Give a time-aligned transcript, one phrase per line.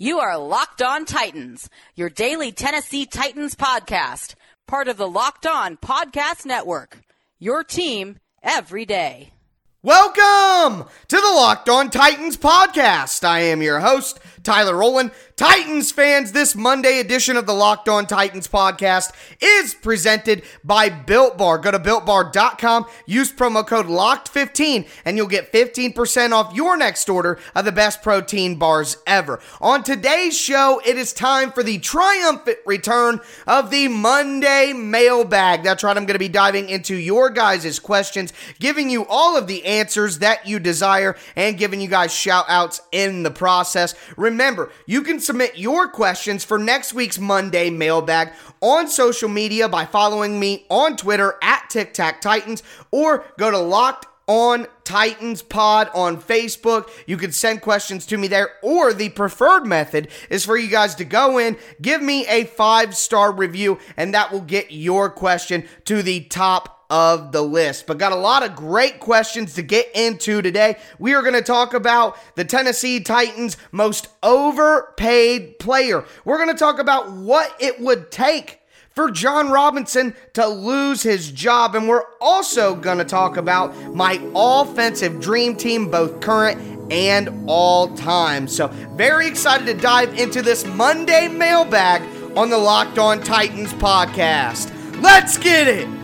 [0.00, 4.36] You are Locked On Titans, your daily Tennessee Titans podcast,
[4.68, 7.00] part of the Locked On Podcast Network.
[7.40, 9.32] Your team every day.
[9.82, 13.24] Welcome to the Locked On Titans podcast.
[13.24, 15.10] I am your host, Tyler Rowland.
[15.36, 21.36] Titans fans, this Monday edition of the Locked On Titans podcast is presented by Built
[21.36, 21.58] Bar.
[21.58, 27.38] Go to builtbar.com, use promo code LOCKED15, and you'll get 15% off your next order
[27.54, 29.38] of the best protein bars ever.
[29.60, 35.62] On today's show, it is time for the triumphant return of the Monday mailbag.
[35.62, 39.46] That's right, I'm going to be diving into your guys' questions, giving you all of
[39.46, 43.94] the answers that you desire, and giving you guys shout outs in the process.
[44.16, 44.37] Remember,
[44.86, 50.40] you can submit your questions for next week's Monday mailbag on social media by following
[50.40, 56.20] me on Twitter at Tic Tac Titans or go to Locked on Titans Pod on
[56.20, 56.88] Facebook.
[57.06, 60.94] You can send questions to me there, or the preferred method is for you guys
[60.96, 65.66] to go in, give me a five star review, and that will get your question
[65.86, 67.86] to the top of the list.
[67.86, 70.76] But got a lot of great questions to get into today.
[70.98, 76.04] We are going to talk about the Tennessee Titans' most overpaid player.
[76.24, 78.60] We're going to talk about what it would take
[78.94, 81.76] for Jon Robinson to lose his job.
[81.76, 87.94] And we're also going to talk about my offensive dream team, both current and all
[87.94, 88.48] time.
[88.48, 92.02] So, very excited to dive into this Monday mailbag
[92.36, 94.72] on the Locked On Titans podcast.
[95.00, 95.97] Let's get it!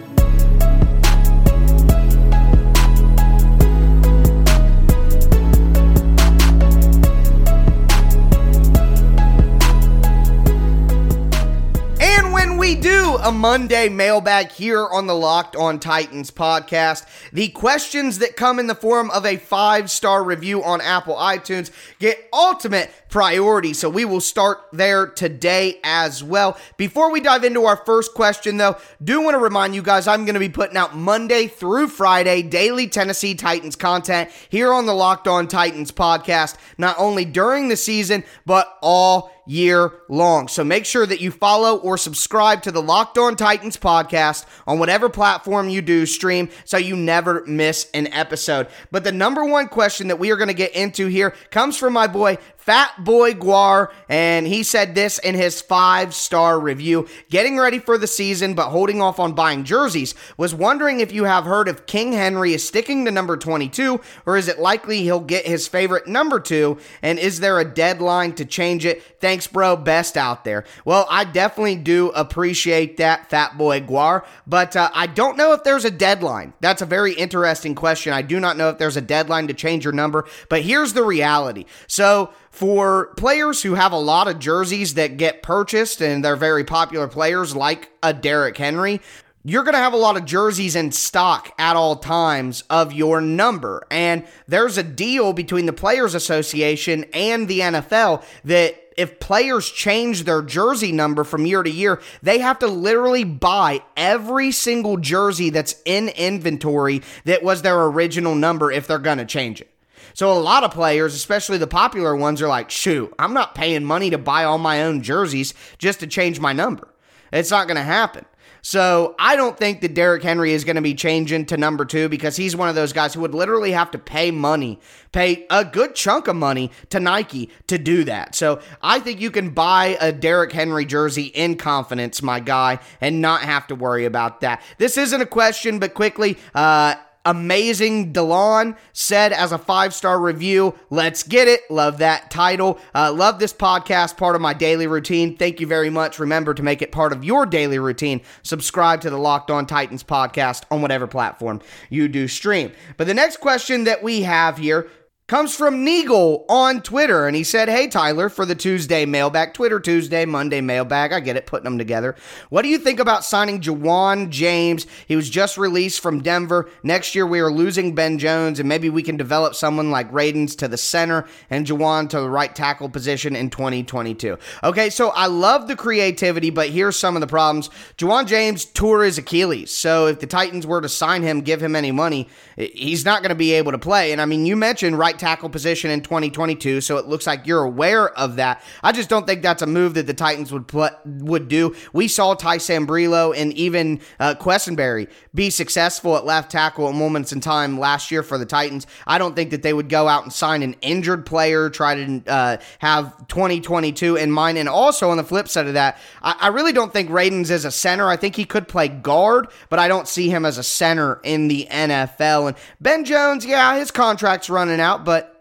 [12.65, 17.05] We do a Monday mailbag here on the Locked on Titans podcast.
[17.31, 21.70] The questions that come in the form of a five star review on Apple iTunes
[21.98, 23.75] get ultimate priority.
[23.75, 26.57] So we will start there today as well.
[26.79, 30.25] Before we dive into our first question, though, do want to remind you guys I'm
[30.25, 34.95] going to be putting out Monday through Friday daily Tennessee Titans content here on the
[34.95, 40.49] Locked on Titans podcast, not only during the season, but all year long.
[40.49, 44.79] So make sure that you follow or subscribe to the Locked On Titans podcast on
[44.79, 48.69] whatever platform you do stream so you never miss an episode.
[48.91, 51.93] But the number one question that we are going to get into here comes from
[51.93, 57.07] my boy Fat Boy Guar, and he said this in his five star review.
[57.29, 60.14] Getting ready for the season, but holding off on buying jerseys.
[60.39, 64.39] Was wondering if you have heard if King Henry is sticking to number 22, or
[64.39, 66.79] is it likely he'll get his favorite number two?
[67.02, 69.02] And is there a deadline to change it?
[69.20, 69.77] Thanks, bro.
[69.77, 70.64] Best out there.
[70.86, 75.64] Well, I definitely do appreciate that, Fat Boy Guar, but uh, I don't know if
[75.64, 76.55] there's a deadline.
[76.61, 78.14] That's a very interesting question.
[78.14, 81.05] I do not know if there's a deadline to change your number, but here's the
[81.05, 81.67] reality.
[81.86, 86.63] So, for players who have a lot of jerseys that get purchased and they're very
[86.63, 89.01] popular players like a Derrick Henry,
[89.42, 93.20] you're going to have a lot of jerseys in stock at all times of your
[93.20, 93.85] number.
[93.91, 100.23] And there's a deal between the Players Association and the NFL that if players change
[100.23, 105.51] their jersey number from year to year, they have to literally buy every single jersey
[105.51, 109.73] that's in inventory that was their original number if they're going to change it.
[110.14, 113.85] So a lot of players, especially the popular ones, are like, shoot, I'm not paying
[113.85, 116.89] money to buy all my own jerseys just to change my number.
[117.33, 118.25] It's not going to happen.
[118.67, 122.08] So I don't think that Derrick Henry is going to be changing to number two
[122.08, 124.80] because he's one of those guys who would literally have to pay money,
[125.13, 128.35] pay a good chunk of money to Nike to do that.
[128.35, 133.20] So I think you can buy a Derrick Henry jersey in confidence, my guy, and
[133.20, 134.62] not have to worry about that.
[134.79, 136.94] This isn't a question, but quickly, uh,
[137.26, 141.61] Amazing DeLon said as a five star review, let's get it.
[141.70, 142.79] Love that title.
[142.94, 145.37] Uh, love this podcast, part of my daily routine.
[145.37, 146.19] Thank you very much.
[146.19, 148.20] Remember to make it part of your daily routine.
[148.43, 152.73] Subscribe to the Locked On Titans podcast on whatever platform you do stream.
[152.96, 154.90] But the next question that we have here
[155.26, 157.26] comes from Neagle on Twitter.
[157.26, 161.12] And he said, Hey, Tyler, for the Tuesday mailbag, Twitter Tuesday, Monday mailbag.
[161.12, 162.14] I get it, putting them together.
[162.50, 164.87] What do you think about signing Ja'Wuan James?
[165.08, 166.69] He was just released from Denver.
[166.82, 170.56] Next year, we are losing Ben Jones, and maybe we can develop someone like Radunz
[170.58, 174.37] to the center and Ja'Wuan to the right tackle position in 2022.
[174.62, 177.70] Okay, so I love the creativity, but here's some of the problems.
[177.96, 179.72] Ja'Wuan James tore his Achilles.
[179.72, 183.31] So if the Titans were to sign him, give him any money, he's not going
[183.31, 184.12] to be able to play.
[184.12, 187.46] And I mean, you mentioned right right tackle position in 2022, so it looks like
[187.46, 188.62] you're aware of that.
[188.82, 191.75] I just don't think that's a move that the Titans would put, would do.
[191.93, 197.32] We saw Ty Sambrailo and even uh, Quessenberry be successful at left tackle at moments
[197.32, 198.87] in time last year for the Titans.
[199.06, 202.22] I don't think that they would go out and sign an injured player, try to
[202.26, 204.58] uh, have 2022 in mind.
[204.58, 207.64] And also on the flip side of that, I, I really don't think Radunz is
[207.64, 208.08] a center.
[208.08, 211.49] I think he could play guard, but I don't see him as a center in
[211.49, 212.49] the NFL.
[212.49, 215.34] And Ben Jones, yeah, his contract's running out, but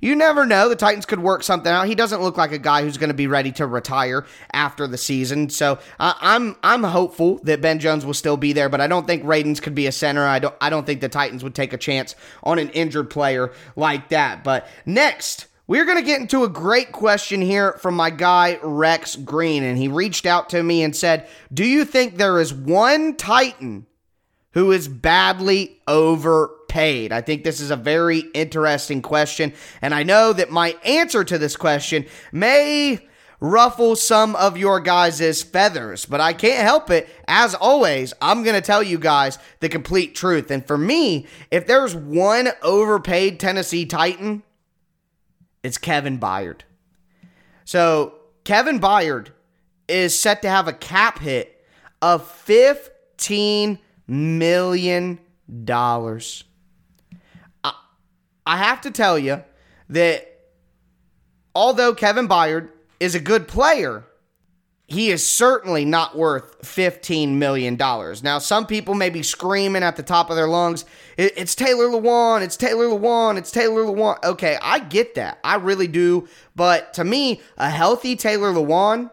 [0.00, 0.68] you never know.
[0.68, 1.86] The Titans could work something out.
[1.86, 4.98] He doesn't look like a guy who's going to be ready to retire after the
[4.98, 5.50] season.
[5.50, 9.06] So uh, I'm I'm hopeful that Ben Jones will still be there, but I don't
[9.06, 10.24] think Radunz could be a center.
[10.24, 13.52] I don't I don't think the Titans would take a chance on an injured player
[13.76, 14.44] like that.
[14.44, 15.46] But next.
[15.66, 19.62] We're going to get into a great question here from my guy, Rex Green.
[19.62, 23.84] And he reached out to me and said, Do you think there is one Titan
[24.52, 25.82] who is badly
[26.68, 27.12] overpaid?
[27.12, 29.52] I think this is a very interesting question.
[29.82, 33.00] And I know that my answer to this question may
[33.40, 37.08] ruffle some of your guys' feathers, but I can't help it.
[37.26, 40.50] As always, I'm going to tell you guys the complete truth.
[40.50, 44.42] And for me, if there's one overpaid Tennessee Titan,
[45.62, 46.62] it's Kevin Byard.
[47.64, 49.28] So, Kevin Byard
[49.88, 51.62] is set to have a cap hit
[52.00, 55.18] of 15 million
[55.64, 56.44] dollars.
[56.44, 56.47] I,
[58.48, 59.44] I have to tell you
[59.90, 60.26] that
[61.54, 64.06] although Kevin Byard is a good player,
[64.86, 67.76] he is certainly not worth $15 million.
[67.76, 70.86] Now, some people may be screaming at the top of their lungs,
[71.18, 74.24] it's Taylor Lewan, it's Taylor Lewan, it's Taylor Lewan.
[74.24, 75.40] Okay, I get that.
[75.44, 76.26] I really do.
[76.56, 79.10] But to me, a healthy Taylor Lewan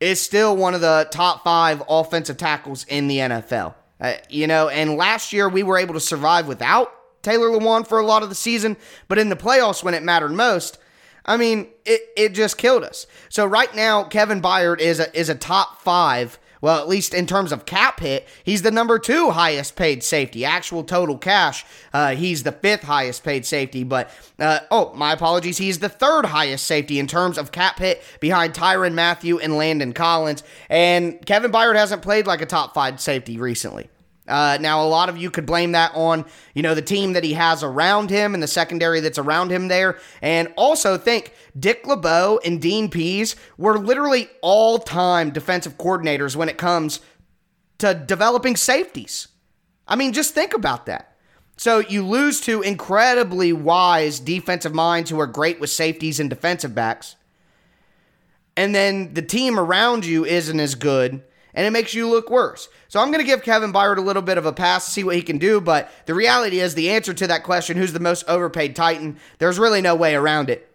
[0.00, 3.74] is still one of the top five offensive tackles in the NFL.
[4.00, 6.90] Uh, you know, and last year we were able to survive without
[7.22, 8.76] Taylor Lewan for a lot of the season,
[9.08, 10.78] but in the playoffs when it mattered most,
[11.24, 13.06] I mean, it, it just killed us.
[13.28, 16.38] So right now, Kevin Byard is a, is a top five.
[16.60, 20.44] Well, at least in terms of cap hit, he's the number two highest paid safety.
[20.44, 23.82] Actual total cash, uh, he's the fifth highest paid safety.
[23.82, 25.58] But, uh, oh, my apologies.
[25.58, 29.92] He's the third highest safety in terms of cap hit behind Tyrann Mathieu and Landon
[29.92, 30.44] Collins.
[30.70, 33.88] And Kevin Byard hasn't played like a top five safety recently.
[34.32, 36.24] Uh, now, a lot of you could blame that on,
[36.54, 39.68] you know, the team that he has around him and the secondary that's around him
[39.68, 39.98] there.
[40.22, 46.48] And also think Dick LeBeau and Dean Pees were literally all time defensive coordinators when
[46.48, 47.00] it comes
[47.76, 49.28] to developing safeties.
[49.86, 51.14] I mean, just think about that.
[51.58, 56.74] So you lose to incredibly wise defensive minds who are great with safeties and defensive
[56.74, 57.16] backs.
[58.56, 61.22] And then the team around you isn't as good
[61.54, 62.68] and it makes you look worse.
[62.88, 65.04] So I'm going to give Kevin Byard a little bit of a pass to see
[65.04, 68.00] what he can do, but the reality is the answer to that question, who's the
[68.00, 70.68] most overpaid Titan, there's really no way around it.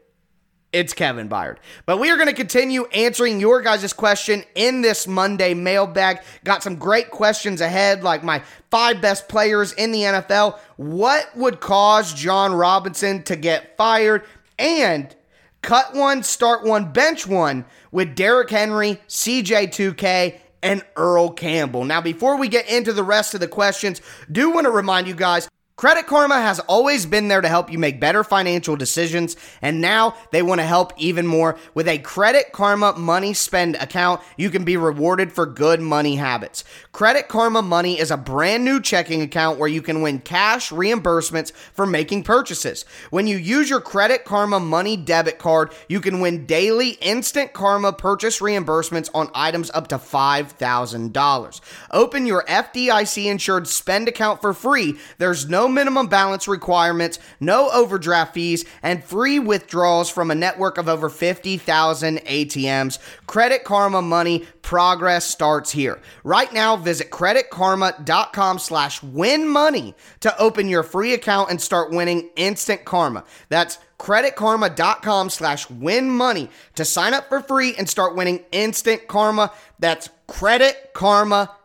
[0.73, 1.57] It's Kevin Byard.
[1.85, 6.19] But we are going to continue answering your guys' question in this Monday mailbag.
[6.43, 10.59] Got some great questions ahead, like my five best players in the NFL.
[10.75, 14.23] What would cause Jon Robinson to get fired?
[14.59, 15.15] And
[15.61, 21.83] cut one, start one, bench one with Derrick Henry, CJ2K, and Earl Campbell.
[21.85, 24.01] Now, before we get into the rest of the questions,
[24.31, 27.77] do want to remind you guys Credit Karma has always been there to help you
[27.77, 31.55] make better financial decisions, and now they want to help even more.
[31.75, 36.63] With a Credit Karma money spend account, you can be rewarded for good money habits.
[36.93, 41.51] Credit Karma Money is a brand new checking account where you can win cash reimbursements
[41.51, 42.83] for making purchases.
[43.11, 47.93] When you use your Credit Karma Money debit card, you can win daily instant Karma
[47.93, 51.61] purchase reimbursements on items up to $5,000.
[51.91, 54.97] Open your FDIC insured spend account for free.
[55.19, 60.87] There's no minimum balance requirements, no overdraft fees, and free withdrawals from a network of
[60.87, 62.99] over 50,000 ATMs.
[63.25, 66.01] Credit Karma Money progress starts here.
[66.23, 72.29] Right now, visit creditkarma.com slash win money to open your free account and start winning
[72.35, 73.23] instant karma.
[73.49, 79.51] That's creditkarma.com slash win money to sign up for free and start winning instant karma.
[79.79, 81.56] That's creditkarma.com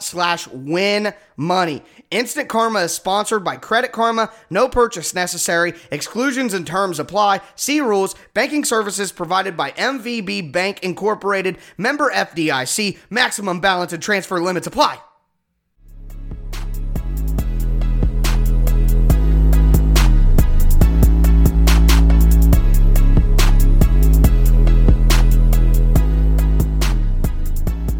[0.00, 1.82] slash win money.
[2.10, 4.30] Instant Karma is sponsored by Credit Karma.
[4.50, 5.74] No purchase necessary.
[5.90, 7.40] Exclusions and terms apply.
[7.56, 8.14] See rules.
[8.34, 11.58] Banking services provided by MVB Bank Incorporated.
[11.76, 12.98] Member FDIC.
[13.10, 14.98] Maximum balance and transfer limits apply.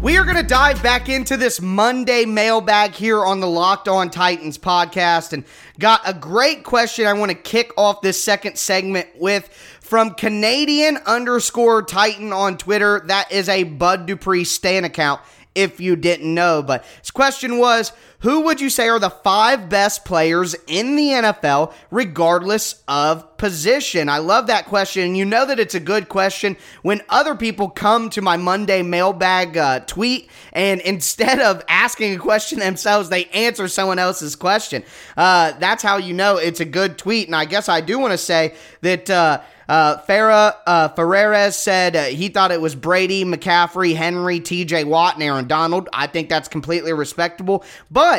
[0.05, 4.11] We are going to dive back into this Monday mailbag here on the Locked On
[4.11, 5.43] Titans podcast and
[5.79, 9.49] got a great question I want to kick off this second segment with
[9.81, 13.01] from Canadian underscore Titan on Twitter.
[13.07, 15.21] That is a Bud Dupree Stan account
[15.55, 16.61] if you didn't know.
[16.61, 17.91] But his question was
[18.25, 24.09] Who would you say are the five best players in the NFL, regardless of position?
[24.09, 25.13] I love that question.
[25.13, 29.55] You know that it's a good question when other people come to my Monday mailbag
[29.57, 34.83] uh, tweet and instead of asking a question themselves, they answer someone else's question.
[35.15, 37.27] Uh, that's how you know it's a good tweet.
[37.27, 39.07] And I guess I do want to say that.
[39.07, 44.85] Uh, uh, Farah uh, Ferreres said uh, he thought it was Brady, McCaffrey, Henry, TJ
[44.85, 45.89] Watt, and Aaron Donald.
[45.91, 47.63] I think that's completely respectable.
[47.89, 48.14] But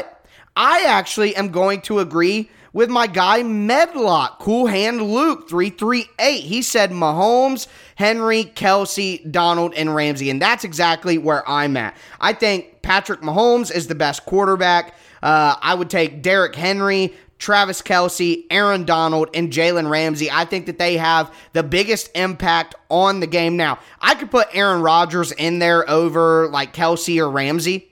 [0.57, 6.41] I actually am going to agree with my guy Medlock, Cool Hand Luke 338.
[6.41, 10.31] He said Mahomes, Henry, Kelce, Donald, and Ramsey.
[10.31, 11.97] And that's exactly where I'm at.
[12.21, 14.95] I think Patrick Mahomes is the best quarterback.
[15.23, 20.31] Uh, I would take Derrick Henry, Travis Kelce, Aaron Donald, and Jalen Ramsey.
[20.31, 23.57] I think that they have the biggest impact on the game.
[23.57, 27.91] Now, I could put Aaron Rodgers in there over like Kelce or Ramsey.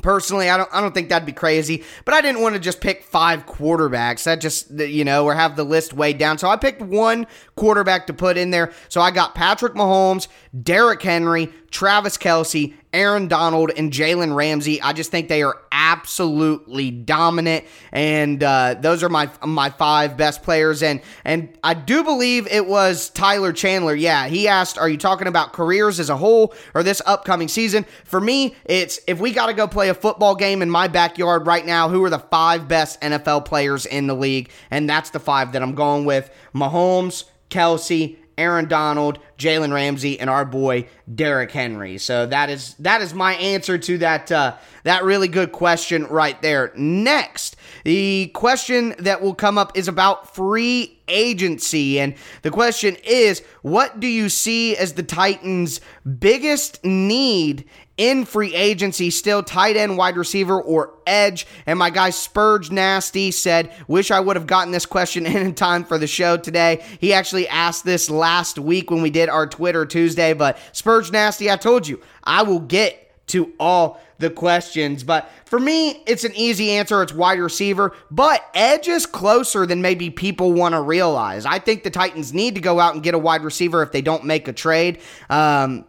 [0.00, 2.80] Personally, I don't I don't think that'd be crazy, but I didn't want to just
[2.80, 4.24] pick five quarterbacks.
[4.24, 6.38] That just you know, or have the list weighed down.
[6.38, 7.26] So I picked one
[7.56, 8.72] quarterback to put in there.
[8.88, 10.28] So I got Patrick Mahomes,
[10.62, 14.80] Derrick Henry, Travis Kelce, Aaron Donald, and Jalen Ramsey.
[14.80, 20.42] I just think they are absolutely dominant, and uh, those are my my five best
[20.42, 20.82] players.
[20.82, 23.94] And and I do believe it was Tyler Chandler.
[23.94, 27.84] Yeah, he asked, "Are you talking about careers as a whole or this upcoming season?"
[28.04, 31.46] For me, it's if we got to go play a football game in my backyard
[31.46, 31.88] right now.
[31.90, 34.50] Who are the five best NFL players in the league?
[34.70, 40.30] And that's the five that I'm going with: Mahomes, Kelce, Aaron Donald, Jalen Ramsey, and
[40.30, 41.98] our boy Derrick Henry.
[41.98, 46.40] So that is that is my answer to that uh, that really good question right
[46.40, 46.72] there.
[46.76, 53.42] Next, the question that will come up is about free agency, and the question is,
[53.62, 55.80] what do you see as the Titans'
[56.18, 57.64] biggest need
[57.98, 61.46] in free agency, still tight end, wide receiver, or edge.
[61.66, 65.84] And my guy Spurge Nasty said, Wish I would have gotten this question in time
[65.84, 66.84] for the show today.
[67.00, 70.32] He actually asked this last week when we did our Twitter Tuesday.
[70.32, 75.04] But Spurge Nasty, I told you, I will get to all the questions.
[75.04, 77.02] But for me, it's an easy answer.
[77.02, 81.46] It's wide receiver, but edge is closer than maybe people want to realize.
[81.46, 84.02] I think the Titans need to go out and get a wide receiver if they
[84.02, 85.00] don't make a trade.
[85.30, 85.84] Um,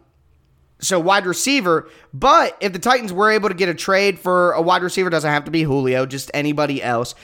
[0.80, 1.88] so wide receiver.
[2.14, 5.30] But if the Titans were able to get a trade for a wide receiver, doesn't
[5.30, 7.14] have to be Julio, just anybody else.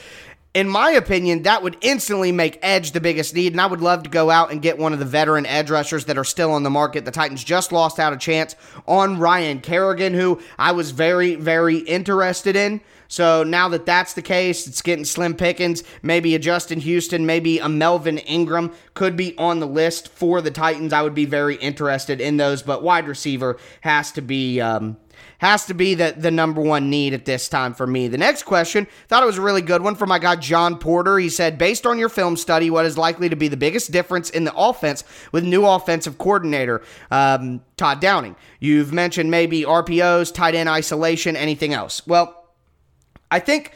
[0.57, 4.01] In my opinion, that would instantly make edge the biggest need, and I would love
[4.01, 6.63] to go out and get one of the veteran edge rushers that are still on
[6.63, 7.05] the market.
[7.05, 8.55] The Titans just lost out a chance
[8.87, 12.81] on Ryan Kerrigan, who I was very, very interested in.
[13.07, 15.83] So now that that's the case, it's getting slim pickings.
[16.01, 20.49] Maybe a Justin Houston, maybe a Melvin Ingram could be on the list for the
[20.49, 20.91] Titans.
[20.91, 24.59] I would be very interested in those, but wide receiver has to be.
[24.59, 24.97] Um,
[25.39, 28.07] has to be the, the number one need at this time for me.
[28.07, 31.17] The next question, thought it was a really good one from my guy John Porter.
[31.19, 34.29] He said, based on your film study, what is likely to be the biggest difference
[34.29, 38.35] in the offense with new offensive coordinator, um, Todd Downing?
[38.59, 42.05] You've mentioned maybe RPOs, tight end isolation, anything else.
[42.07, 42.33] Well,
[43.29, 43.73] I think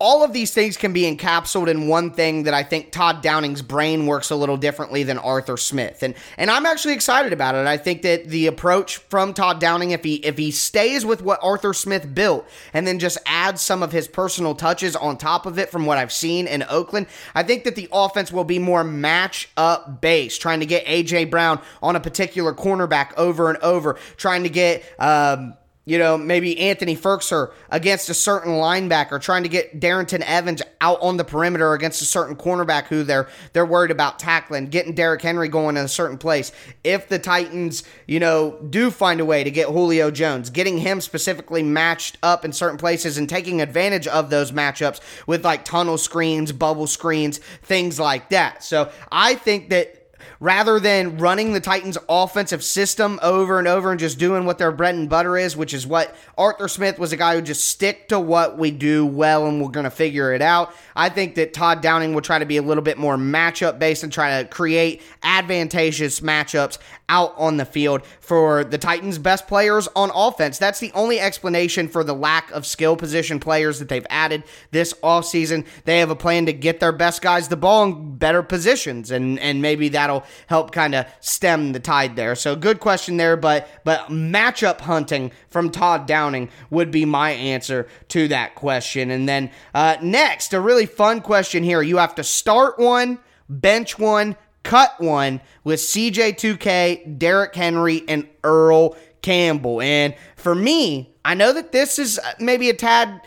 [0.00, 3.62] all of these things can be encapsulated in one thing that I think Todd Downing's
[3.62, 6.04] brain works a little differently than Arthur Smith.
[6.04, 7.66] And and I'm actually excited about it.
[7.66, 11.40] I think that the approach from Todd Downing if he if he stays with what
[11.42, 15.58] Arthur Smith built and then just adds some of his personal touches on top of
[15.58, 18.84] it from what I've seen in Oakland, I think that the offense will be more
[18.84, 23.94] match up based, trying to get AJ Brown on a particular cornerback over and over,
[24.16, 25.54] trying to get um
[25.88, 31.00] you know, maybe Anthony Firkser against a certain linebacker, trying to get Darrynton Evans out
[31.00, 35.22] on the perimeter against a certain cornerback who they're they're worried about tackling, getting Derrick
[35.22, 36.52] Henry going in a certain place.
[36.84, 41.00] If the Titans, you know, do find a way to get Julio Jones, getting him
[41.00, 45.96] specifically matched up in certain places and taking advantage of those matchups with like tunnel
[45.96, 48.62] screens, bubble screens, things like that.
[48.62, 50.07] So I think that
[50.40, 54.72] rather than running the Titans' offensive system over and over and just doing what their
[54.72, 58.08] bread and butter is, which is what Arthur Smith was a guy who just stick
[58.08, 60.72] to what we do well and we're going to figure it out.
[60.94, 64.02] I think that Todd Downing will try to be a little bit more matchup based
[64.02, 69.88] and try to create advantageous matchups out on the field for the Titans' best players
[69.96, 70.58] on offense.
[70.58, 74.92] That's the only explanation for the lack of skill position players that they've added this
[75.02, 75.64] offseason.
[75.84, 79.38] They have a plan to get their best guys the ball in better positions, and,
[79.38, 82.34] and maybe that that'll help kind of stem the tide there.
[82.34, 87.86] So good question there, but but matchup hunting from Todd Downing would be my answer
[88.08, 89.10] to that question.
[89.10, 91.82] And then uh, next, a really fun question here.
[91.82, 98.96] You have to start one, bench one, cut one with CJ2K, Derrick Henry, and Earl
[99.20, 99.82] Campbell.
[99.82, 103.20] And for me, I know that this is maybe a tad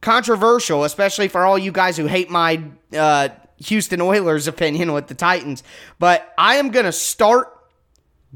[0.00, 2.62] controversial, especially for all you guys who hate my
[2.92, 5.62] uh, Houston Oilers opinion with the Titans,
[5.98, 7.50] but I am going to start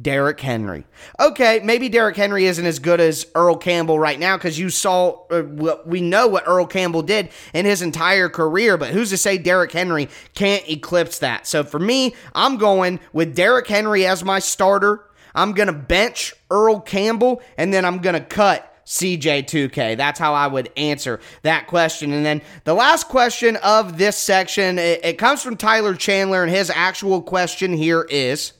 [0.00, 0.84] Derrick Henry.
[1.18, 5.24] Okay, maybe Derrick Henry isn't as good as Earl Campbell right now because you saw,
[5.30, 5.42] uh,
[5.84, 9.72] we know what Earl Campbell did in his entire career, but who's to say Derrick
[9.72, 11.46] Henry can't eclipse that?
[11.46, 15.04] So for me, I'm going with Derrick Henry as my starter.
[15.34, 19.98] I'm going to bench Earl Campbell, and then I'm going to cut CJ2K.
[19.98, 22.12] That's how I would answer that question.
[22.14, 26.50] And then the last question of this section, it, it comes from Tyler Chandler, and
[26.50, 28.54] his actual question here is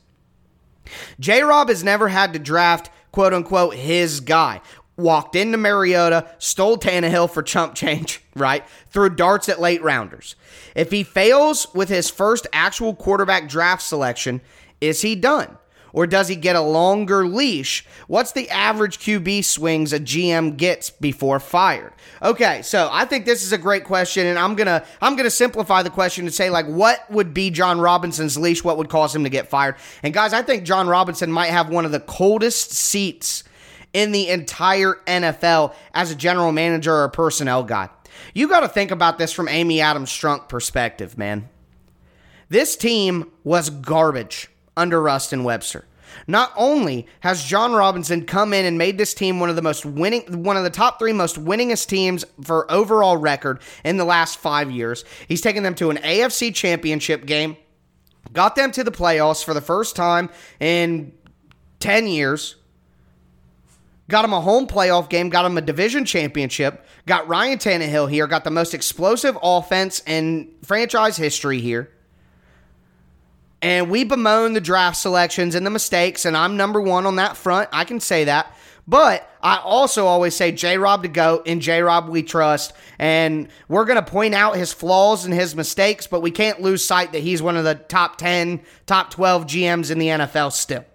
[1.18, 4.60] J Rob has never had to draft, quote unquote, his guy.
[4.98, 8.68] Walked into Mariota, stole Tannehill for chump change, right?
[8.90, 10.34] Threw darts at late rounders.
[10.74, 14.40] If he fails with his first actual quarterback draft selection,
[14.80, 15.56] is he done?
[15.92, 17.84] Or does he get a longer leash?
[18.06, 21.92] What's the average QB swings a GM gets before fired?
[22.22, 25.82] Okay, so I think this is a great question, and I'm gonna I'm gonna simplify
[25.82, 28.62] the question to say like what would be Jon Robinson's leash?
[28.62, 29.76] What would cause him to get fired?
[30.02, 33.44] And guys, I think Jon Robinson might have one of the coldest seats
[33.92, 37.88] in the entire NFL as a general manager or personnel guy.
[38.34, 41.48] You got to think about this from Amy Adams Strunk perspective, man.
[42.48, 44.48] This team was garbage
[44.78, 45.84] under Ruston Webster.
[46.26, 49.84] Not only has Jon Robinson come in and made this team one of the most
[49.84, 54.38] winning, one of the top three most winningest teams for overall record in the last
[54.38, 57.56] five years, he's taken them to an AFC championship game,
[58.32, 60.30] got them to the playoffs for the first time
[60.60, 61.12] in
[61.80, 62.56] 10 years,
[64.08, 68.26] got him a home playoff game, got him a division championship, got Ryan Tannehill here,
[68.26, 71.90] got the most explosive offense in franchise history here
[73.60, 77.36] and we bemoan the draft selections and the mistakes, and I'm number one on that
[77.36, 77.68] front.
[77.72, 78.54] I can say that.
[78.88, 82.72] But I also always say J Rob to go, and J Rob we trust.
[82.98, 86.82] And we're going to point out his flaws and his mistakes, but we can't lose
[86.82, 90.86] sight that he's one of the top 10, top 12 GMs in the NFL still.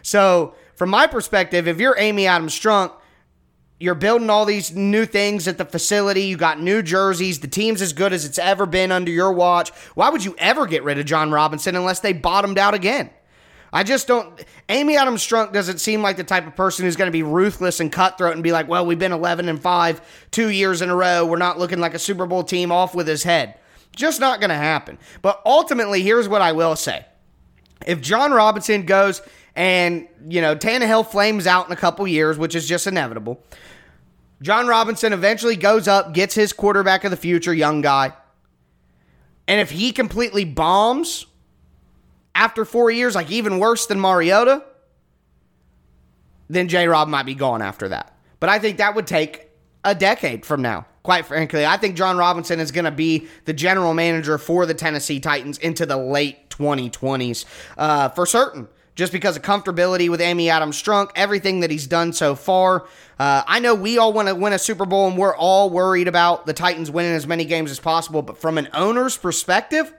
[0.00, 2.92] So, from my perspective, if you're Amy Adams Strunk,
[3.78, 6.22] you're building all these new things at the facility.
[6.22, 7.40] You got new jerseys.
[7.40, 9.70] The team's as good as it's ever been under your watch.
[9.94, 13.10] Why would you ever get rid of Jon Robinson unless they bottomed out again?
[13.72, 14.42] I just don't.
[14.70, 17.80] Amy Adams Strunk doesn't seem like the type of person who's going to be ruthless
[17.80, 20.96] and cutthroat and be like, well, we've been 11 and 5 two years in a
[20.96, 21.26] row.
[21.26, 23.58] We're not looking like a Super Bowl team off with his head.
[23.94, 24.98] Just not going to happen.
[25.20, 27.04] But ultimately, here's what I will say.
[27.86, 29.20] If Jon Robinson goes
[29.56, 33.42] and, you know, Tannehill flames out in a couple years, which is just inevitable.
[34.42, 38.12] Jon Robinson eventually goes up, gets his quarterback of the future, young guy.
[39.48, 41.26] And if he completely bombs
[42.34, 44.62] after four years, like even worse than Mariota,
[46.48, 48.14] then J Rob might be gone after that.
[48.38, 49.48] But I think that would take
[49.84, 50.84] a decade from now.
[51.02, 54.74] Quite frankly, I think Jon Robinson is going to be the general manager for the
[54.74, 57.44] Tennessee Titans into the late 2020s
[57.78, 62.12] uh, for certain just because of comfortability with Amy Adams Strunk, everything that he's done
[62.12, 62.86] so far.
[63.18, 66.08] Uh, I know we all want to win a Super Bowl and we're all worried
[66.08, 69.92] about the Titans winning as many games as possible, but from an owner's perspective,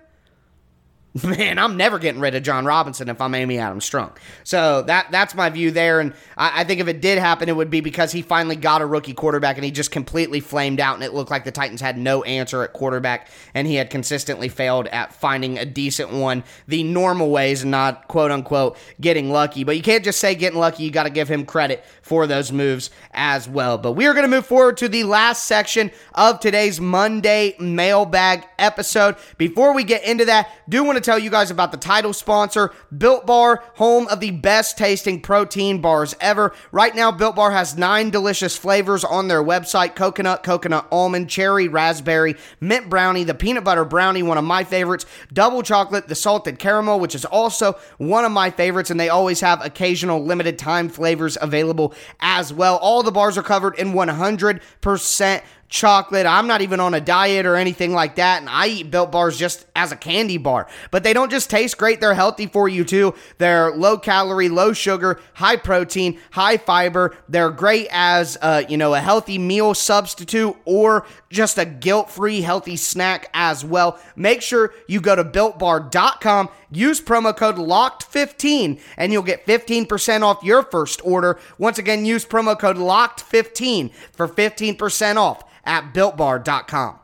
[1.23, 4.17] man, I'm never getting rid of Jon Robinson if I'm Amy Adams Strunk.
[4.43, 5.99] So that that's my view there.
[5.99, 8.81] And I, I, think if it did happen, it would be because he finally got
[8.81, 11.81] a rookie quarterback and he just completely flamed out, and it looked like the Titans
[11.81, 16.43] had no answer at quarterback, and he had consistently failed at finding a decent one
[16.67, 19.63] the normal ways and not quote unquote getting lucky.
[19.63, 20.83] But you can't just say getting lucky.
[20.83, 23.77] You got to give him credit for those moves as well.
[23.77, 28.45] But we are going to move forward to the last section of today's Monday mailbag
[28.57, 29.15] episode.
[29.37, 32.71] Before we get into that, do want to tell you guys about the title sponsor,
[32.97, 36.53] Built Bar, home of the best tasting protein bars ever.
[36.71, 41.67] Right now, Built Bar has nine delicious flavors on their website coconut, coconut almond, cherry,
[41.67, 46.59] raspberry, mint brownie, the peanut butter brownie, one of my favorites, double chocolate, the salted
[46.59, 50.89] caramel, which is also one of my favorites, and they always have occasional limited time
[50.89, 52.77] flavors available as well.
[52.77, 56.25] All the bars are covered in 100% chocolate.
[56.25, 58.39] I'm not even on a diet or anything like that.
[58.39, 60.67] And I eat built bars just as a candy bar.
[60.91, 63.13] But they don't just taste great, they're healthy for you too.
[63.37, 67.15] They're low calorie, low sugar, high protein, high fiber.
[67.27, 72.41] They're great as, uh, you know, a healthy meal substitute or just a guilt free
[72.41, 73.99] healthy snack as well.
[74.15, 80.43] Make sure you go to builtbar.com, use promo code LOCKED15, and you'll get 15% off
[80.43, 81.37] your first order.
[81.57, 86.99] Once again, use promo code LOCKED15 for 15% off at builtbar.com.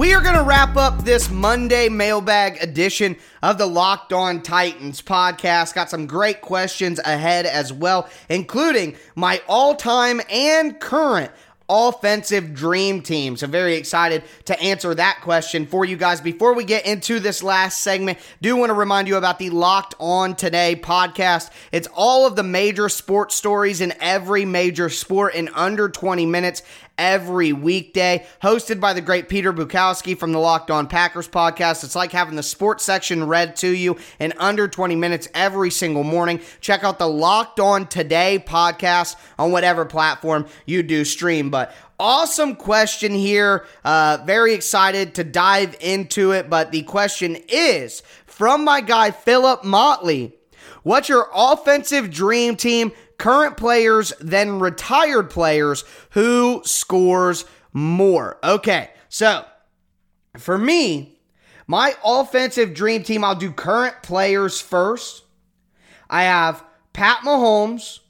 [0.00, 5.02] We are going to wrap up this Monday mailbag edition of the Locked On Titans
[5.02, 5.74] podcast.
[5.74, 11.30] Got some great questions ahead as well, including my all time and current
[11.70, 13.36] offensive dream team.
[13.36, 16.20] So very excited to answer that question for you guys.
[16.20, 19.94] Before we get into this last segment, do want to remind you about the Locked
[20.00, 21.50] On Today podcast.
[21.70, 26.62] It's all of the major sports stories in every major sport in under 20 minutes
[27.00, 31.82] every weekday, hosted by the great Peter Bukowski from the Locked On Packers podcast.
[31.82, 36.04] It's like having the sports section read to you in under 20 minutes every single
[36.04, 36.42] morning.
[36.60, 41.48] Check out the Locked On Today podcast on whatever platform you do stream.
[41.48, 43.64] But awesome question here.
[43.82, 46.50] Uh, very excited to dive into it.
[46.50, 50.36] But the question is from my guy, Philip Motley.
[50.82, 58.38] What's your offensive dream team current players than retired players who scores more.
[58.42, 59.44] Okay, so
[60.38, 61.20] for me,
[61.66, 65.22] my offensive dream team, I'll do current players first.
[66.08, 68.00] I have Pat Mahomes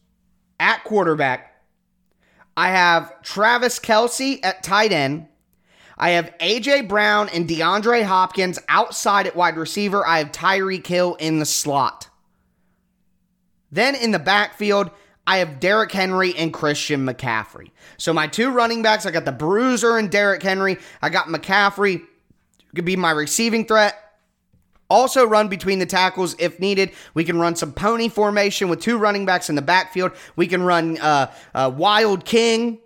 [0.61, 1.63] at quarterback.
[2.57, 5.27] I have Travis Kelce at tight end.
[5.99, 10.07] I have AJ Brown and DeAndre Hopkins outside at wide receiver.
[10.07, 12.10] I have Tyreek Hill in the slot.
[13.73, 14.91] Then in the backfield,
[15.27, 17.71] I have Derrick Henry and Christian McCaffrey.
[17.99, 20.79] So my two running backs, I got the Bruiser and Derrick Henry.
[21.03, 22.03] I got McCaffrey
[22.75, 23.97] could be my receiving threat.
[24.89, 26.91] Also, run between the tackles if needed.
[27.15, 30.13] We can run some pony formation with two running backs in the backfield.
[30.35, 32.79] We can run uh, uh, Wild King,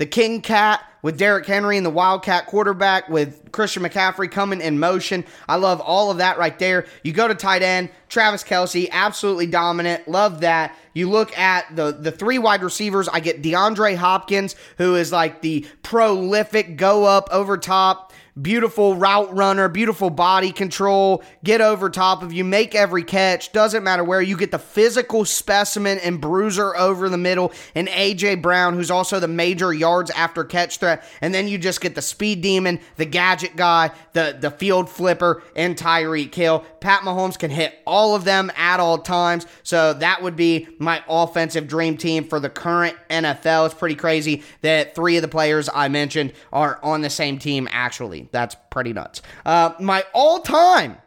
[0.00, 4.78] the King Cat, with Derrick Henry and the Wildcat quarterback with Christian McCaffrey coming in
[4.78, 5.24] motion.
[5.46, 6.86] I love all of that right there.
[7.02, 10.08] You go to tight end, Travis Kelce, absolutely dominant.
[10.08, 10.74] Love that.
[10.94, 13.08] You look at the the three wide receivers.
[13.08, 18.09] I get DeAndre Hopkins, who is like the prolific go up over top
[18.40, 23.82] beautiful route runner, beautiful body control, get over top of you, make every catch, doesn't
[23.82, 24.22] matter where.
[24.22, 29.20] You get the physical specimen and bruiser over the middle, and AJ Brown, who's also
[29.20, 31.04] the major yards after catch threat.
[31.20, 35.42] And then you just get the speed demon, the gadget guy, the, the field flipper,
[35.54, 36.64] and Tyreek Hill.
[36.80, 39.46] Pat Mahomes can hit all of them at all times.
[39.62, 43.66] So that would be my offensive dream team for the current NFL.
[43.66, 47.68] It's pretty crazy that three of the players I mentioned are on the same team
[47.70, 48.28] actually.
[48.30, 49.22] That's pretty nuts.
[49.44, 50.98] Uh, my all time,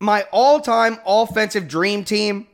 [0.00, 2.46] my all time offensive dream team.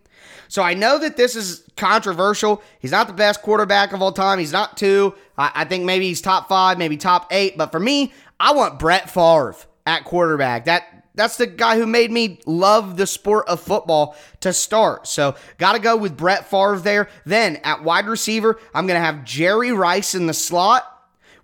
[0.48, 2.62] So I know that this is controversial.
[2.78, 4.38] He's not the best quarterback of all time.
[4.38, 5.14] He's not two.
[5.36, 7.58] I, I think maybe he's top five, maybe top eight.
[7.58, 9.56] But for me, I want Brett Favre
[9.86, 10.66] at quarterback.
[10.66, 10.84] That
[11.16, 15.06] that's the guy who made me love the sport of football to start.
[15.06, 17.08] So, got to go with Brett Favre there.
[17.24, 20.93] Then at wide receiver, I'm going to have Jerry Rice in the slot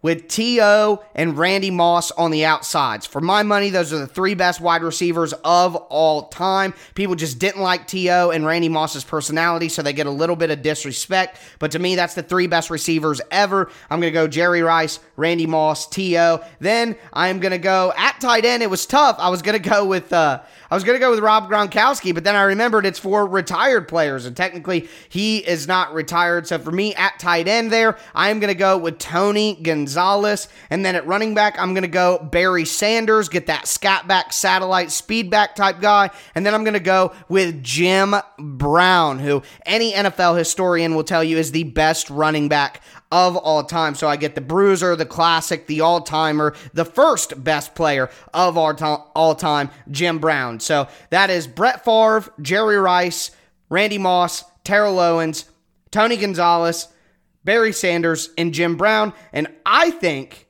[0.03, 1.05] with T.O.
[1.15, 3.07] and Randy Moss on the outsides.
[3.07, 6.75] For my money, those are the three best wide receivers of all time.
[6.95, 8.31] People just didn't like T.O.
[8.31, 11.39] and Randy Moss's personality, so they get a little bit of disrespect.
[11.59, 13.71] But to me, that's the three best receivers ever.
[13.91, 16.43] I'm going to go Jerry Rice, Randy Moss, T.O.
[16.61, 18.63] Then I'm going to go at tight end.
[18.63, 19.17] It was tough.
[19.19, 20.13] I was going to go with.
[20.13, 23.27] Uh, I was going to go with Rob Gronkowski, but then I remembered it's for
[23.27, 26.47] retired players, and technically he is not retired.
[26.47, 29.90] So for me at tight end there, I am going to go with Tony Gonzalez.
[29.97, 34.33] And then at running back, I'm going to go Barry Sanders, get that scat back,
[34.33, 36.11] satellite, speed back type guy.
[36.35, 41.25] And then I'm going to go with Jim Brown, who any NFL historian will tell
[41.25, 43.95] you is the best running back of all time.
[43.95, 48.57] So I get the bruiser, the classic, the all timer, the first best player of
[48.57, 50.61] all, to- all time, Jim Brown.
[50.61, 53.33] So that is Brett Favre, Jerry Rice,
[53.69, 55.47] Randy Moss, Terrell Owens,
[55.91, 56.89] Tony Gonzalez,
[57.45, 59.13] Barry Sanders, and Jim Brown.
[59.33, 60.47] And I think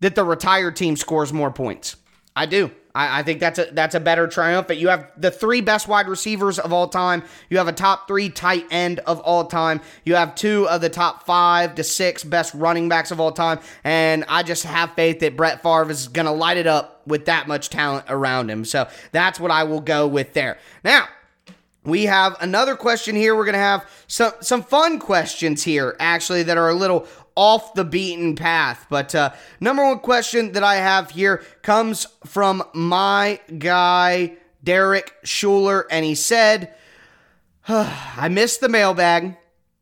[0.00, 1.96] that the retired team scores more points.
[2.34, 2.70] I do.
[2.94, 4.78] I, I think that's a that's a better triumphant.
[4.78, 7.24] You have the three best wide receivers of all time.
[7.48, 9.80] You have a top three tight end of all time.
[10.04, 13.60] You have two of the top five to six best running backs of all time.
[13.84, 17.48] And I just have faith that Brett Favre is to light it up with that
[17.48, 18.64] much talent around him.
[18.64, 20.58] So that's what I will go with there.
[20.84, 21.08] Now,
[21.84, 23.34] we have another question here.
[23.34, 27.74] We're going to have some some fun questions here, actually, that are a little off
[27.74, 28.86] the beaten path.
[28.88, 35.86] But uh, number one question that I have here comes from my guy Derek Schuler,
[35.90, 36.74] and he said,
[37.68, 39.36] "I missed the mailbag."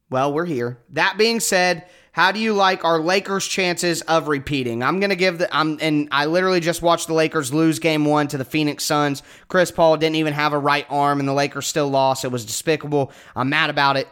[0.09, 0.79] Well, we're here.
[0.91, 4.83] That being said, how do you like our Lakers' chances of repeating?
[4.83, 8.27] I'm gonna give the I'm and I literally just watched the Lakers lose game one
[8.29, 9.23] to the Phoenix Suns.
[9.49, 12.25] Chris Paul didn't even have a right arm, and the Lakers still lost.
[12.25, 13.13] It was despicable.
[13.37, 14.09] I'm mad about it.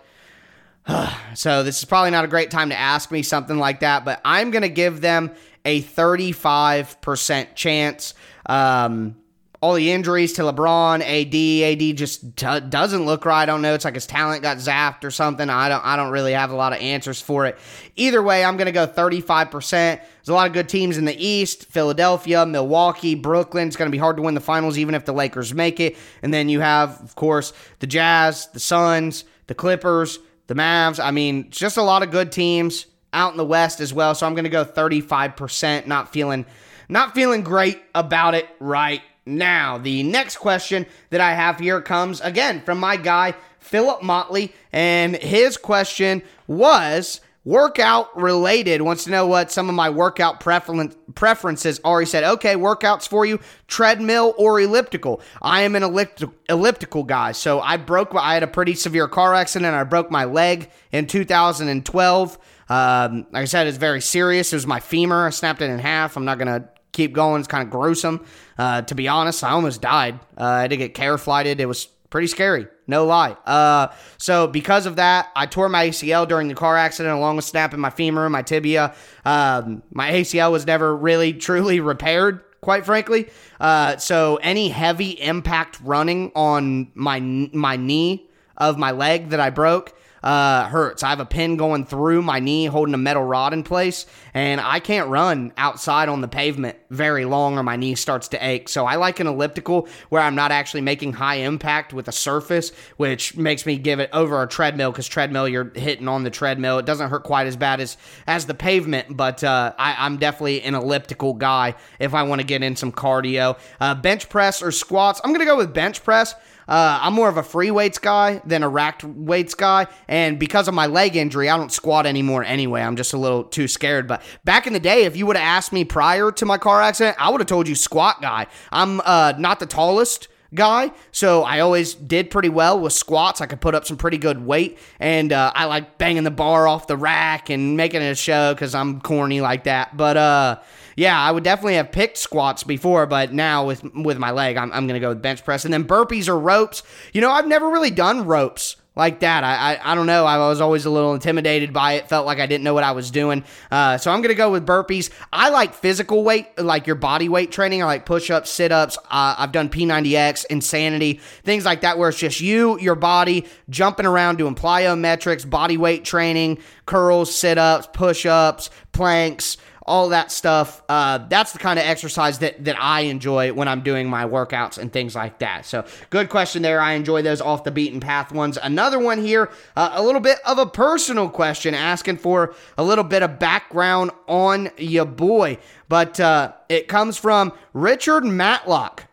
[1.35, 4.21] so this is probably not a great time to ask me something like that, but
[4.25, 5.33] I'm gonna give them
[5.65, 8.15] a 35% chance.
[8.47, 9.17] Um,
[9.61, 13.43] all the injuries to LeBron, AD, AD just t- doesn't look right.
[13.43, 13.75] I don't know.
[13.75, 15.51] It's like his talent got zapped or something.
[15.51, 15.85] I don't.
[15.85, 17.59] I don't really have a lot of answers for it.
[17.97, 19.51] Either way, I'm going to go 35.
[19.51, 23.67] percent There's a lot of good teams in the East: Philadelphia, Milwaukee, Brooklyn.
[23.67, 25.97] It's going to be hard to win the finals, even if the Lakers make it.
[26.23, 31.03] And then you have, of course, the Jazz, the Suns, the Clippers, the Mavs.
[31.03, 34.15] I mean, just a lot of good teams out in the West as well.
[34.15, 35.35] So I'm going to go 35.
[35.35, 36.47] percent Not feeling.
[36.91, 42.21] Not feeling great about it right now, the next question that I have here comes
[42.21, 48.83] again from my guy, Philip Motley, and his question was workout related.
[48.83, 52.01] Wants to know what some of my workout preferences are.
[52.01, 55.21] He said, okay, workouts for you, treadmill or elliptical.
[55.43, 57.33] I am an elliptical, elliptical guy.
[57.33, 59.75] So I broke, I had a pretty severe car accident.
[59.75, 62.39] I broke my leg in 2012.
[62.71, 64.53] Um, like I said, it's very serious.
[64.53, 65.27] It was my femur.
[65.27, 66.17] I snapped it in half.
[66.17, 67.39] I'm not going to keep going.
[67.39, 68.25] It's kind of gruesome.
[68.59, 70.19] Uh, to be honest, I almost died.
[70.37, 71.61] Uh, I to get care flighted.
[71.61, 73.37] It was pretty scary, no lie.
[73.47, 77.45] Uh, so because of that, I tore my ACL during the car accident, along with
[77.45, 78.95] snapping my femur and my tibia.
[79.25, 82.43] Um, my ACL was never really truly repaired.
[82.61, 83.29] Quite frankly,
[83.61, 89.51] uh, so any heavy impact running on my my knee of my leg that I
[89.51, 91.03] broke uh, hurts.
[91.03, 94.61] I have a pin going through my knee holding a metal rod in place, and
[94.61, 98.69] I can't run outside on the pavement very long or my knee starts to ache.
[98.69, 102.71] So I like an elliptical where I'm not actually making high impact with a surface,
[102.97, 106.79] which makes me give it over a treadmill because treadmill, you're hitting on the treadmill.
[106.79, 110.63] It doesn't hurt quite as bad as, as the pavement, but uh, I, am definitely
[110.63, 113.59] an elliptical guy if I want to get in some cardio.
[113.81, 116.35] Uh, bench press or squats, I'm going to go with bench press.
[116.69, 119.87] Uh, I'm more of a free weights guy than a racked weights guy.
[120.07, 122.83] And because of my leg injury, I don't squat anymore anyway.
[122.83, 124.07] I'm just a little too scared.
[124.07, 126.83] But back in the day, if you would have asked me prior to my car
[126.83, 128.47] accident, I would have told you squat guy.
[128.71, 133.41] I'm uh, not the tallest guy, so I always did pretty well with squats.
[133.41, 136.67] I could put up some pretty good weight, and uh, I like banging the bar
[136.67, 139.97] off the rack and making it a show because I'm corny like that.
[139.97, 140.61] But uh,
[140.97, 144.73] yeah, I would definitely have picked squats before, but now with with my leg, I'm,
[144.73, 145.65] I'm to go with bench press.
[145.65, 146.83] And then burpees or ropes.
[147.13, 149.45] You know, I've never really done ropes like that.
[149.45, 150.27] I, I, I don't know.
[150.27, 152.09] I was always a little intimidated by it.
[152.09, 153.45] Felt like I didn't know what I was doing.
[153.71, 155.11] Uh, so I'm gonna go with burpees.
[155.33, 157.83] I like physical weight, like your body weight training.
[157.83, 158.99] I like push ups, sit ups.
[159.05, 164.05] Uh, I've done P90X, Insanity, things like that, where it's just you, your body jumping
[164.05, 169.57] around doing plyometrics, body weight training, curls, sit ups, push ups, planks
[169.89, 170.83] all that stuff.
[170.89, 174.79] Uh, that's the kind of exercise that that I enjoy when I'm doing my workouts
[174.79, 175.67] and things like that.
[175.67, 176.81] So, good question there.
[176.81, 178.59] I enjoy those off the beaten path ones.
[178.63, 183.05] Another one here, uh, a little bit of a personal question, asking for a little
[183.05, 189.08] bit of background on your boy, but uh, it comes from Richard Matlock.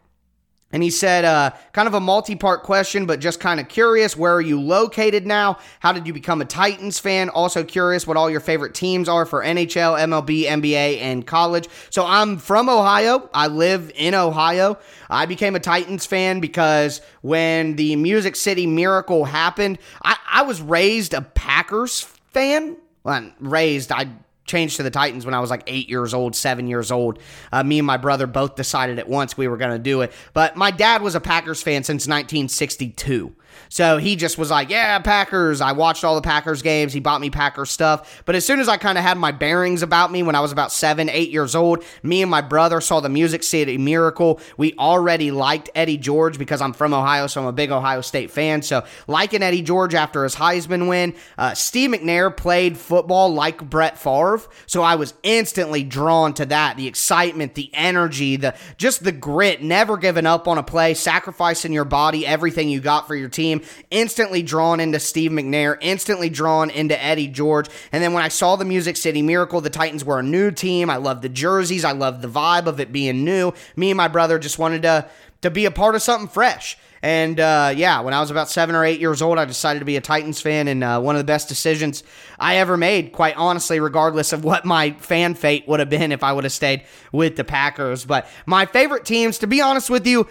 [0.75, 4.17] And he said, uh, kind of a multi part question, but just kind of curious.
[4.17, 5.57] Where are you located now?
[5.79, 7.29] How did you become a Titans fan?
[7.29, 11.69] Also curious what all your favorite teams are for NHL, MLB, NBA, and college.
[11.91, 13.29] So I'm from Ohio.
[13.33, 14.77] I live in Ohio.
[15.09, 20.61] I became a Titans fan because when the Music City Miracle happened, I, I was
[20.61, 22.75] raised a Packers fan.
[23.05, 24.09] Well, raised, I
[24.45, 27.19] changed to the Titans when I was like eight years old, seven years old.
[27.51, 30.13] Uh, me and my brother both decided at once we were going to do it.
[30.33, 33.35] But my dad was a Packers fan since 1962.
[33.69, 35.61] So he just was like, yeah, Packers.
[35.61, 36.93] I watched all the Packers games.
[36.93, 38.23] He bought me Packers stuff.
[38.25, 40.51] But as soon as I kind of had my bearings about me when I was
[40.51, 44.39] about seven, eight years old, me and my brother saw the Music City Miracle.
[44.57, 48.31] We already liked Eddie George because I'm from Ohio, so I'm a big Ohio State
[48.31, 48.61] fan.
[48.61, 51.15] So liking Eddie George after his Heisman win.
[51.37, 54.41] Uh, Steve McNair played football like Brett Favre.
[54.65, 56.77] So I was instantly drawn to that.
[56.77, 61.73] The excitement, the energy, the just the grit, never giving up on a play, sacrificing
[61.73, 63.44] your body, everything you got for your team.
[63.91, 67.67] Instantly drawn into Steve McNair, instantly drawn into Eddie George.
[67.91, 70.89] And then when I saw the Music City Miracle, the Titans were a new team.
[70.89, 71.85] I loved the jerseys.
[71.85, 73.53] I loved the vibe of it being new.
[73.75, 75.09] Me and my brother just wanted to
[75.41, 76.77] to be a part of something fresh.
[77.03, 79.85] And uh, yeah, when I was about seven or eight years old, I decided to
[79.85, 82.03] be a Titans fan, and uh, one of the best decisions
[82.39, 86.23] I ever made, quite honestly, regardless of what my fan fate would have been if
[86.23, 88.05] I would have stayed with the Packers.
[88.05, 90.27] But my favorite teams, to be honest with you,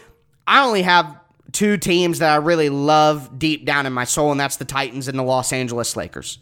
[0.49, 1.17] I only have
[1.55, 5.09] two teams that I really love deep down in my soul, and that's the Titans
[5.09, 6.39] and the Los Angeles Lakers.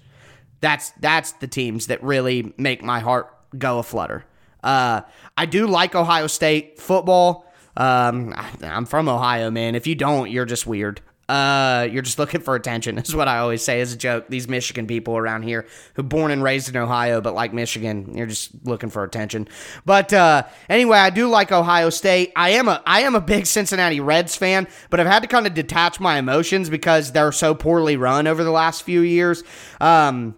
[0.60, 4.24] That's that's the teams that really make my heart go a flutter.
[4.62, 5.02] Uh,
[5.36, 7.46] I do like Ohio State football.
[7.76, 9.74] Um, I'm from Ohio, man.
[9.74, 11.00] If you don't, you're just weird.
[11.32, 12.98] Uh, you're just looking for attention.
[12.98, 14.26] Is what I always say as a joke.
[14.28, 18.26] These Michigan people around here who born and raised in Ohio, but like Michigan, you're
[18.26, 19.48] just looking for attention.
[19.86, 22.32] But uh, anyway, I do like Ohio State.
[22.36, 25.46] I am a I am a big Cincinnati Reds fan, but I've had to kind
[25.46, 29.42] of detach my emotions because they're so poorly run over the last few years.
[29.80, 30.34] Um,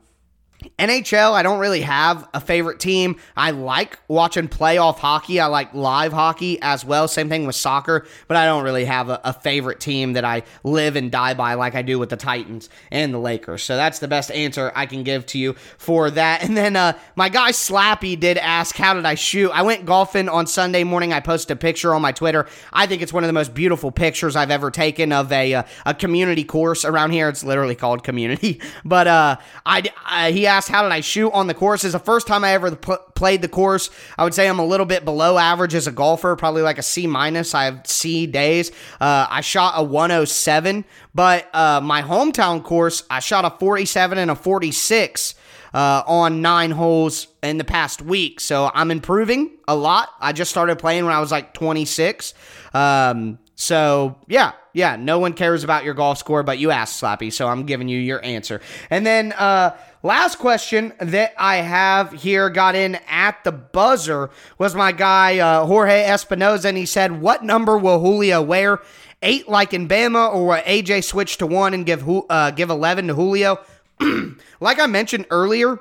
[0.79, 3.17] NHL, I don't really have a favorite team.
[3.37, 5.41] I like watching playoff hockey.
[5.41, 7.09] I like live hockey as well.
[7.09, 10.43] Same thing with soccer, but I don't really have a, a, favorite team that I
[10.63, 13.63] live and die by like I do with the Titans and the Lakers.
[13.63, 16.43] So that's the best answer I can give to you for that.
[16.43, 19.51] And then uh, my guy Slappy did ask, How did I shoot?
[19.51, 21.13] I went golfing on Sunday morning.
[21.13, 22.47] I posted a picture on my Twitter.
[22.73, 25.63] I think it's one of the most beautiful pictures I've ever taken of a, uh,
[25.85, 27.29] a community course around here.
[27.29, 28.61] It's literally called community.
[28.85, 31.85] But uh, I, I, he asked, How did I shoot on the course?
[31.85, 33.91] Is the first time I ever pl- played the course.
[34.17, 36.83] I would say I'm a little bit below average as a golfer, probably like a
[36.83, 37.55] C minus.
[37.55, 38.71] I have C days.
[39.01, 44.31] Uh, I shot a 107, but uh, my hometown course, I shot a 47 and
[44.31, 45.35] a 46.
[45.73, 48.39] Uh, on nine holes in the past week.
[48.39, 50.09] So I'm improving a lot.
[50.21, 52.33] I just started playing when I was like 26.
[52.73, 57.33] Um, so yeah, yeah, no one cares about your golf score, but you asked Slappy,
[57.33, 58.61] so I'm giving you your answer.
[58.91, 64.75] And then uh last question that I have here got in at the buzzer was
[64.75, 68.81] my guy uh, Jorge Espinoza, and he said, "What number will Julio wear?
[69.23, 73.09] Eight like in Bama, or will AJ switch to one and give uh, give eleven
[73.09, 73.59] to Julio?"
[74.61, 75.79] like I mentioned earlier,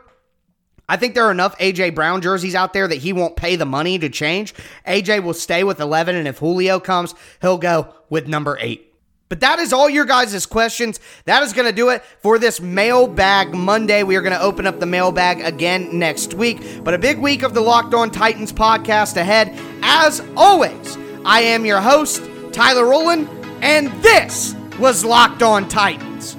[0.88, 3.66] I think there are enough AJ Brown jerseys out there that he won't pay the
[3.66, 4.54] money to change.
[4.86, 8.94] AJ will stay with 11, and if Julio comes, he'll go with number eight.
[9.30, 11.00] But that is all your guys' questions.
[11.26, 14.04] That is going to do it for this mailbag Monday.
[14.04, 16.84] We are going to open up the mailbag again next week.
[16.84, 19.58] But a big week of the Locked On Titans podcast ahead.
[19.82, 23.28] As always, I am your host, Tyler Rowland,
[23.64, 26.36] and this was Locked On Titans.